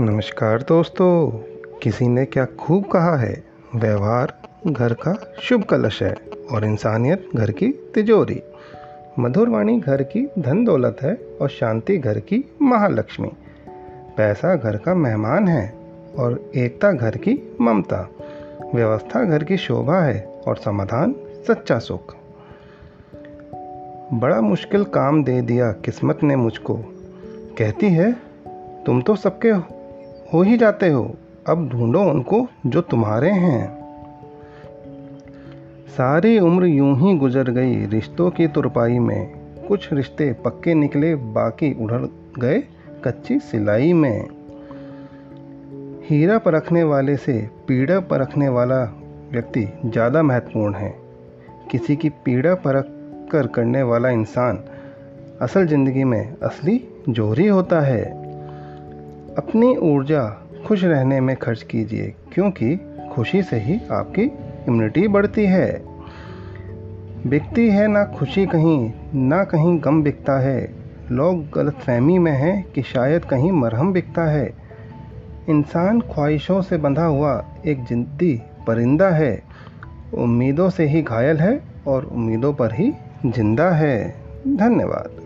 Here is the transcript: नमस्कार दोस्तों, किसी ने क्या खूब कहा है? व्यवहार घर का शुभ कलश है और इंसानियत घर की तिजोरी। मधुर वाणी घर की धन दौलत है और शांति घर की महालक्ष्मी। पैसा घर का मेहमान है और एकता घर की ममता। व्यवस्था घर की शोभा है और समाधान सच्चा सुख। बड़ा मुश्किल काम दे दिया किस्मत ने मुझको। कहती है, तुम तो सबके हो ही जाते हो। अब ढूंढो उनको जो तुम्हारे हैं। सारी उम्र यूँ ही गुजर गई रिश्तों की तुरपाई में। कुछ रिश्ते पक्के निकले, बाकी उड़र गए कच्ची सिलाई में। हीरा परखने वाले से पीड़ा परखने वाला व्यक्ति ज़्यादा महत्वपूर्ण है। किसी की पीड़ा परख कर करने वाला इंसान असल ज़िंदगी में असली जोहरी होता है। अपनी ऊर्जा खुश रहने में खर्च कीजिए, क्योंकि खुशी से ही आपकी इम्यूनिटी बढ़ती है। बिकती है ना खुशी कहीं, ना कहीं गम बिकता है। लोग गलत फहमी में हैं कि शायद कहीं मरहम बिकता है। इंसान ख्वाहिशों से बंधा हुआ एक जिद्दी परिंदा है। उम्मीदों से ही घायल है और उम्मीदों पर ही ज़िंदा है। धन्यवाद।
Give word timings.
नमस्कार 0.00 0.62
दोस्तों, 0.62 1.30
किसी 1.82 2.08
ने 2.08 2.24
क्या 2.24 2.44
खूब 2.44 2.84
कहा 2.84 3.16
है? 3.16 3.44
व्यवहार 3.76 4.42
घर 4.66 4.92
का 4.92 5.32
शुभ 5.42 5.62
कलश 5.62 6.02
है 6.02 6.16
और 6.52 6.64
इंसानियत 6.64 7.28
घर 7.36 7.50
की 7.50 7.68
तिजोरी। 7.68 8.42
मधुर 9.18 9.48
वाणी 9.48 9.80
घर 9.80 10.02
की 10.02 10.30
धन 10.38 10.64
दौलत 10.64 10.96
है 11.02 11.18
और 11.40 11.48
शांति 11.48 11.98
घर 11.98 12.18
की 12.18 12.44
महालक्ष्मी। 12.62 13.30
पैसा 14.16 14.56
घर 14.56 14.76
का 14.76 14.94
मेहमान 14.94 15.48
है 15.48 15.74
और 16.18 16.50
एकता 16.56 16.92
घर 16.92 17.16
की 17.16 17.56
ममता। 17.60 18.08
व्यवस्था 18.74 19.24
घर 19.24 19.44
की 19.44 19.56
शोभा 19.56 20.00
है 20.00 20.42
और 20.46 20.56
समाधान 20.56 21.14
सच्चा 21.48 21.78
सुख। 21.78 22.16
बड़ा 24.14 24.40
मुश्किल 24.40 24.84
काम 24.84 25.24
दे 25.24 25.40
दिया 25.40 25.72
किस्मत 25.72 26.18
ने 26.22 26.36
मुझको। 26.36 26.74
कहती 27.58 27.86
है, 27.86 28.32
तुम 28.86 29.02
तो 29.02 29.16
सबके 29.16 29.81
हो 30.32 30.42
ही 30.42 30.56
जाते 30.56 30.88
हो। 30.88 31.14
अब 31.48 31.68
ढूंढो 31.68 32.00
उनको 32.00 32.46
जो 32.66 32.80
तुम्हारे 32.80 33.30
हैं। 33.30 33.82
सारी 35.88 36.38
उम्र 36.38 36.66
यूँ 36.66 36.94
ही 37.00 37.16
गुजर 37.16 37.50
गई 37.50 37.86
रिश्तों 37.86 38.30
की 38.30 38.46
तुरपाई 38.48 38.98
में। 38.98 39.66
कुछ 39.68 39.92
रिश्ते 39.92 40.32
पक्के 40.32 40.74
निकले, 40.74 41.14
बाकी 41.14 41.72
उड़र 41.84 42.08
गए 42.38 42.62
कच्ची 43.04 43.38
सिलाई 43.38 43.92
में। 43.92 44.28
हीरा 46.10 46.38
परखने 46.38 46.82
वाले 46.82 47.16
से 47.16 47.50
पीड़ा 47.68 48.00
परखने 48.00 48.48
वाला 48.48 48.82
व्यक्ति 49.32 49.68
ज़्यादा 49.86 50.22
महत्वपूर्ण 50.22 50.74
है। 50.74 50.94
किसी 51.70 51.96
की 51.96 52.08
पीड़ा 52.08 52.54
परख 52.54 52.86
कर 53.32 53.46
करने 53.46 53.82
वाला 53.82 54.10
इंसान 54.10 54.64
असल 55.42 55.66
ज़िंदगी 55.66 56.04
में 56.04 56.36
असली 56.42 56.80
जोहरी 57.08 57.46
होता 57.46 57.80
है। 57.80 58.21
अपनी 59.38 59.76
ऊर्जा 59.76 60.48
खुश 60.66 60.84
रहने 60.84 61.20
में 61.20 61.36
खर्च 61.36 61.62
कीजिए, 61.62 62.14
क्योंकि 62.32 62.76
खुशी 63.12 63.42
से 63.42 63.56
ही 63.56 63.80
आपकी 63.92 64.22
इम्यूनिटी 64.68 65.08
बढ़ती 65.08 65.46
है। 65.46 65.82
बिकती 67.26 67.68
है 67.70 67.86
ना 67.86 68.04
खुशी 68.04 68.46
कहीं, 68.46 68.92
ना 69.14 69.44
कहीं 69.44 69.78
गम 69.84 70.02
बिकता 70.02 70.38
है। 70.40 70.74
लोग 71.10 71.50
गलत 71.50 71.74
फहमी 71.74 72.18
में 72.18 72.32
हैं 72.32 72.72
कि 72.72 72.82
शायद 72.82 73.24
कहीं 73.24 73.52
मरहम 73.52 73.92
बिकता 73.92 74.22
है। 74.22 74.52
इंसान 75.48 76.00
ख्वाहिशों 76.00 76.62
से 76.62 76.76
बंधा 76.76 77.04
हुआ 77.04 77.44
एक 77.66 77.84
जिद्दी 77.84 78.42
परिंदा 78.66 79.08
है। 79.10 79.42
उम्मीदों 80.14 80.70
से 80.70 80.86
ही 80.86 81.02
घायल 81.02 81.36
है 81.36 81.62
और 81.86 82.04
उम्मीदों 82.04 82.52
पर 82.52 82.74
ही 82.74 82.92
ज़िंदा 83.26 83.70
है। 83.70 84.14
धन्यवाद। 84.48 85.21